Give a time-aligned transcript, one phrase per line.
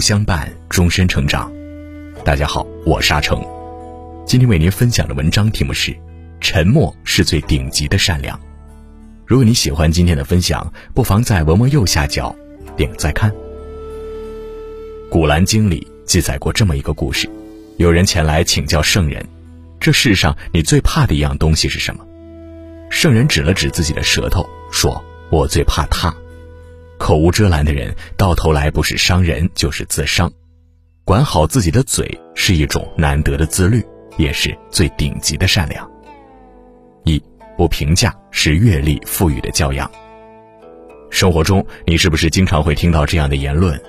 [0.00, 1.52] 相伴，终身成长。
[2.24, 3.42] 大家好，我沙成，
[4.26, 5.92] 今天为您分享的文章题目是
[6.40, 8.36] 《沉默是最顶级的善良》。
[9.26, 12.34] 如果你喜欢今天的分享，不妨在文末右下角
[12.76, 13.30] 点个再看。
[15.10, 17.28] 《古兰经》里记载过这么一个故事：
[17.76, 19.24] 有人前来请教圣人，
[19.80, 22.04] 这世上你最怕的一样东西是什么？
[22.90, 26.14] 圣人指了指自己的舌头，说：“我最怕它。”
[26.98, 30.30] 口无遮拦的人，到头来不是伤人就是自伤。
[31.04, 33.82] 管好自己的嘴是一种难得的自律，
[34.18, 35.90] 也是最顶级的善良。
[37.04, 37.22] 一
[37.56, 39.90] 不评价是阅历赋予的教养。
[41.08, 43.80] 生活中，你是不是经常会听到这样的言论？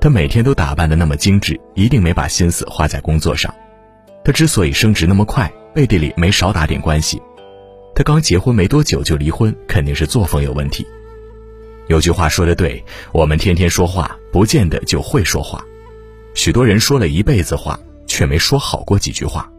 [0.00, 3.54] 他每天都打扮的那么精致，一定没把心思花在工作上。
[4.24, 7.20] 他之所以升职那么快，背地里没少打点关系。
[7.94, 10.86] 他刚结婚没多久就离婚，肯定是作风有问题。
[11.88, 15.64] 有句话说的对，我们天天说话，不见得就会说话。
[16.34, 19.50] 许多人说了一辈子话，却没说好过几句话。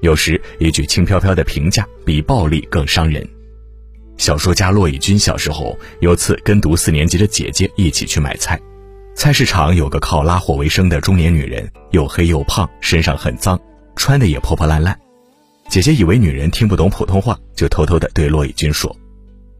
[0.00, 3.26] 有时一句轻飘飘的评价，比暴力更伤人。
[4.16, 8.60] 小说家骆以军小时候有次跟读四年级的姐姐一起去买菜，
[9.14, 13.60] 菜市场有个靠拉货为生的中年女人，又黑又胖，身上很脏，
[13.96, 14.98] 穿的也破破烂烂。
[15.68, 18.94] 姐姐以为女人听不懂普通话，就偷偷的对骆以军说：“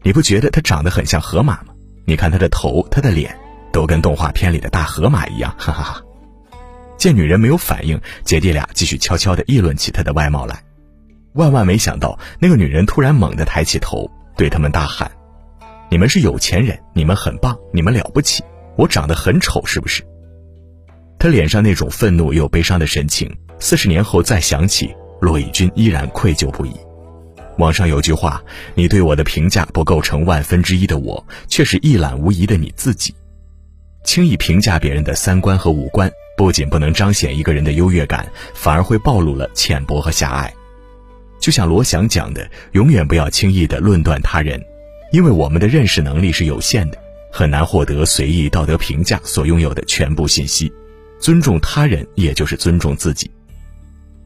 [0.03, 1.73] 你不觉得她长得很像河马吗？”
[2.05, 3.35] 你看他的头，他的脸，
[3.71, 6.01] 都跟动画片里的大河马一样，哈哈哈。
[6.97, 10.63] 见女人没有反应，姐弟俩继续悄悄地议论起她的外貌来。
[11.33, 15.11] 万万没想到，那个女人突然猛地抬起头，对他们大喊
[15.91, 18.43] ：“你们是有钱人，你们很棒，你们了不起，
[18.77, 20.01] 我长得很丑，是不是？”
[21.19, 26.73] 她脸上那种愤怒又悲伤的神情，四十年后再想起，骆以军依然愧疚不已。
[27.57, 28.43] 网上有句话
[28.75, 33.13] ：“你对我的评价不构成万分之一的我，却是一览无遗的你自己。”
[34.03, 40.53] 轻易评价别人的三观和五官，不仅不能彰显一个人的优越感，反而会暴露了浅薄和狭隘。
[41.39, 44.63] 就像罗翔讲的：“永远不要轻易的论断他人，
[45.11, 46.97] 因为我们的认识能力是有限的，
[47.31, 50.71] 很难获得随意道德评价所拥有的全部信息。
[51.19, 53.31] 尊重他人，也就是尊重自己。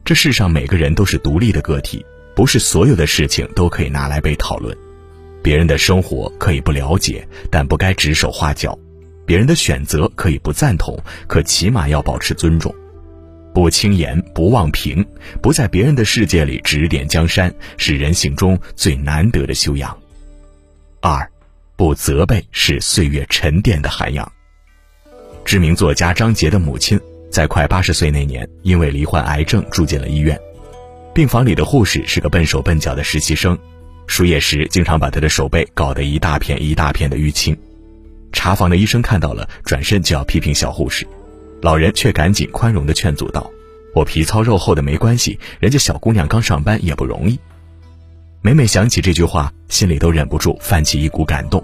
[0.04, 2.04] 这世上每个人都是独立的个体。”
[2.34, 4.76] 不是所有的事情都可以拿来被讨论，
[5.42, 8.72] 别人的生活可以不了解，但不该指手画脚；
[9.26, 12.74] 别人的选择可以不赞同，可起码要保持尊重。
[13.52, 15.04] 不轻言，不妄评，
[15.42, 19.96] 不在别人的世界里指点江山，是人性中最难得的修养。
[21.00, 21.28] 二，
[21.76, 24.30] 不责备是岁月沉淀的涵养。
[25.44, 26.98] 知名作家张杰的母亲
[27.28, 30.38] 在快八十岁那年，因为罹患癌症住进了医院。
[31.12, 33.58] 病房里的护士是个笨手笨脚的实习生，
[34.06, 37.56] 输液时经常把她的手背搞得一大片一大片的淤青。
[38.32, 41.04] 查房的医生看到了，转身就要批评小护士，
[41.60, 43.50] 老人却赶紧宽容地劝阻道
[43.92, 47.38] ：“我皮糙肉厚的没关系，人家小姑娘刚上班也不容易。”
[48.40, 51.62] 每每想起这句话，心里都忍不住泛起一股感动。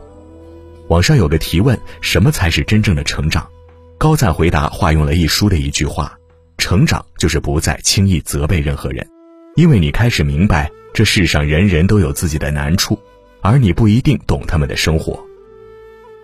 [0.88, 3.48] 网上有个提问：“什么才是真正的成长？”
[3.96, 6.18] 高赞回答化用了一书的一句话
[6.58, 9.06] ：“成长就是不再轻易责备任何人。”
[9.56, 12.98] 因为你开始明白，这世上人人都有自己的难处，
[13.40, 15.18] 而你不一定懂他们的生活。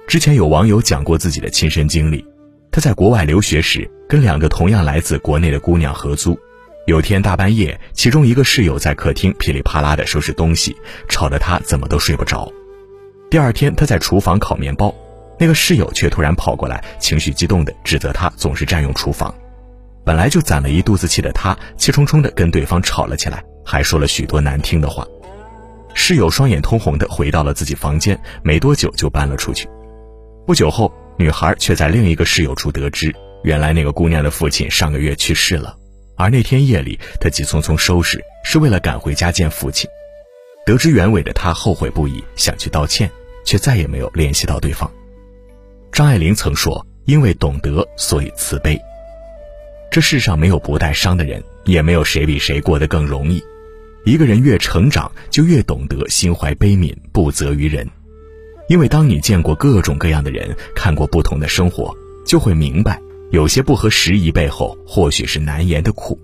[0.07, 2.23] 之前有网友讲过自己的亲身经历，
[2.71, 6.39] 他在国外留学时，跟两个同样来自国内的姑娘合租。
[6.87, 10.77] 有天大半夜，其中一个室友在客厅噼里啪啦地收拾东西，
[11.09, 12.53] 吵得他怎么都睡不着。
[13.31, 14.95] 第二天，他在厨房烤面包，
[15.39, 19.35] 那个室友却突然跑过来，情绪激动地指责他总是占用厨房。
[20.05, 25.07] 本来就攒了一肚子气的他，气冲冲地跟对方吵了起来，还说了许多难听的话。
[25.95, 29.69] 室友双眼通红地回到了自己房间，没多久就搬了出去。
[30.47, 33.15] 不久后，女孩却在另一个室友处得知，
[33.45, 35.77] 原来那个姑娘的父亲上个月去世了，
[36.17, 39.89] 而那天夜里她急匆匆收拾，是为了赶回家见父亲。
[40.65, 43.11] 得知原委的她后悔不已，想去道歉，
[43.45, 44.91] 却再也没有联系到对方。
[45.93, 48.81] 张爱玲曾说：“因为懂得，所以慈悲。”
[49.93, 53.45] 这世上没有不带伤的人，也没有谁比谁过得更容易。
[54.07, 57.87] 一个人越成长，就越懂得心怀悲悯，不责于人。
[58.71, 61.95] 因为当你见过各种各样的人，看过不同的生活，
[62.25, 62.99] 就会明白，
[63.33, 66.19] 有些不合时宜背后，或许是难言的苦；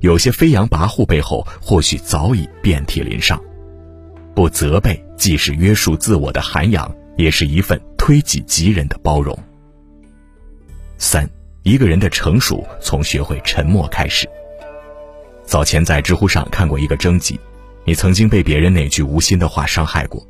[0.00, 3.42] 有些飞扬跋扈背后，或许早已遍体鳞伤。
[4.34, 9.34] 不责备，既是约束自我的涵养，也是一份推己及人的包容。
[10.98, 11.26] 三。
[11.66, 14.24] 一个人的成熟，从学会沉默开始。
[15.44, 17.40] 早前在知乎上看过一个征集：
[17.84, 20.24] 你曾经被别人哪句无心的话伤害过？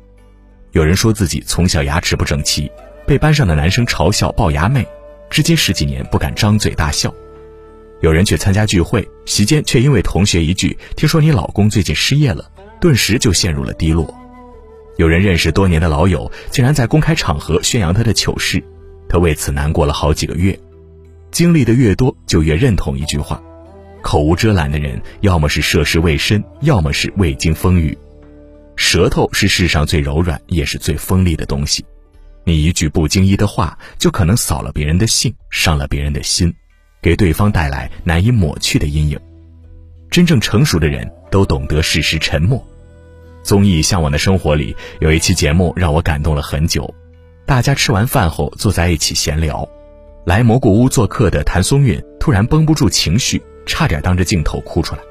[0.71, 2.71] 有人说自己从小牙齿不整齐，
[3.05, 4.81] 被班上的男生嘲笑龅牙妹；
[5.29, 7.13] 至今十几年不敢张嘴大笑。
[8.01, 12.49] 有人去参加聚会，席间却因为同学一句“听说你老公最近失业了”，
[12.81, 14.11] 顿时就陷入了低落。
[14.95, 18.63] 有人认识多年的老友，竟然在公开场合宣扬他的糗事，
[19.07, 20.59] 他为此难过了好几个月。
[21.37, 23.39] 经历的越多，就越认同一句话：
[24.01, 27.95] 口无遮拦的人，要么是涉世未深，要么是未经风雨。
[28.75, 31.85] 舌头是世上最柔软也是最锋利的东西，
[32.43, 36.51] 你一句不经意的话，就可能扫了别人的兴，伤了别人的心。
[37.03, 39.19] 给对方带来难以抹去的阴影。
[40.09, 42.59] 真正成熟的人都懂得适时沉默。
[43.43, 46.91] 综艺《向往的生活》里有一期节目让我感动了很久。
[47.45, 49.69] 大家吃完饭后坐在一起闲聊，
[50.27, 55.01] 来蘑菇屋做客的谭松韵突然绷不住情绪，差点当着镜头哭出来。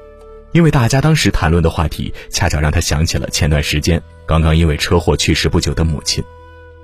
[0.51, 6.23] 因为大家当时谈论的话题，恰巧让他想起了前段时间刚刚因为车祸去世不久的母亲。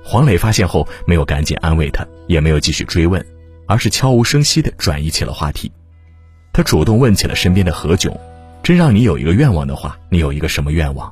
[0.02, 3.24] 黄磊发现后没有赶紧安慰他，也没有继续追问。
[3.68, 5.70] 而是悄无声息地转移起了话题，
[6.52, 8.12] 他主动问起了身边的何炅
[8.64, 11.10] ：“真让你有一个愿望的话，你有一个什么愿望？”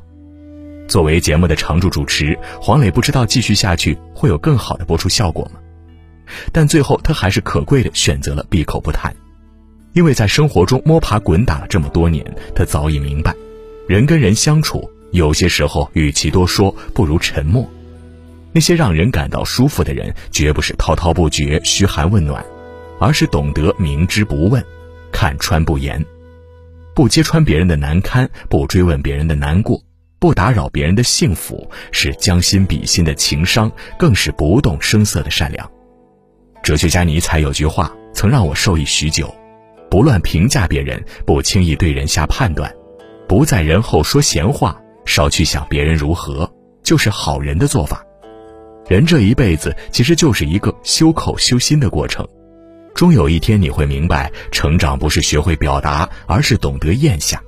[0.88, 5.60] 作为节目的常驻主持，黄磊不知道继续下去会有更好的播出效果吗？
[6.52, 9.14] 但最后他还是可贵的选择了闭口不谈，
[9.93, 12.25] 因为在生活中摸爬滚打了这么多年，
[12.55, 13.34] 他早已明白，
[13.88, 17.69] 人跟人相处，有些时候与其多说，不如沉默。
[18.55, 22.44] 那些让人感到舒服的人，绝不是滔滔不绝、嘘寒问暖，
[23.00, 24.62] 而是懂得明知不问，
[25.11, 26.05] 看穿不言，
[26.94, 29.82] 不揭穿别人的难堪，不追问别人的难过，
[30.19, 35.70] 不打扰别人的幸福，是将心比心的情商，更是不动声色的善良。
[36.62, 39.35] 哲学家尼采有句话曾让我受益许久：
[39.91, 42.73] 不乱评价别人，不轻易对人下判断，
[43.26, 46.49] 不在人后说闲话，少去想别人如何，
[46.85, 48.05] 就是好人的做法。
[48.87, 52.26] 人这一辈子其实就是一个修口修心的过程，
[52.94, 57.43] 终有一天你会明白，成长不是学会表达，而是懂得咽下。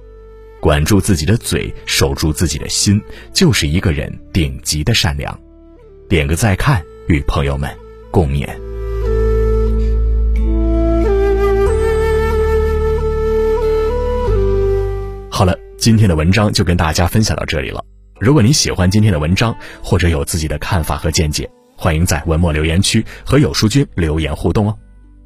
[0.60, 3.00] 管住自己的嘴，守住自己的心，
[3.32, 5.38] 就是一个人顶级的善良。
[6.08, 7.70] 点个再看，与朋友们
[8.10, 8.63] 共勉。
[15.36, 17.84] 好了，今天的文章就跟大家分享到这里了。
[18.20, 19.52] 如果你喜欢今天的文章，
[19.82, 24.78] 或者有自己的看法和见解，欢迎在文末留言区和有书君留言互动哦。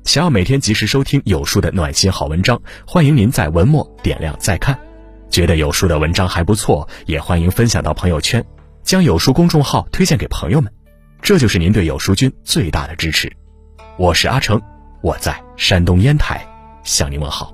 [0.04, 4.78] 想要每天及时收听有书的暖心好文章，欢迎您在文末点亮再看。
[5.28, 8.42] 觉得有书的文章还不错，也欢迎分享到朋友圈，
[8.82, 10.72] 将有书公众号推荐给朋友们，
[11.20, 13.30] 这就是您对有书君最大的支持。
[13.98, 14.58] 我是阿成，
[15.02, 16.42] 我在山东烟台
[16.82, 17.52] 向您问好。